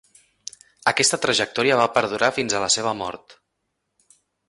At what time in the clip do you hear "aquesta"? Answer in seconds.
0.91-1.19